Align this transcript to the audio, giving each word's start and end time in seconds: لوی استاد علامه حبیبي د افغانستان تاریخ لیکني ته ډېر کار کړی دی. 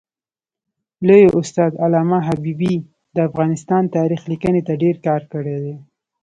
لوی 1.07 1.25
استاد 1.39 1.71
علامه 1.83 2.19
حبیبي 2.27 2.75
د 3.15 3.17
افغانستان 3.29 3.83
تاریخ 3.97 4.21
لیکني 4.31 4.61
ته 4.67 4.73
ډېر 4.83 4.95
کار 5.07 5.21
کړی 5.31 5.55
دی. 5.63 5.75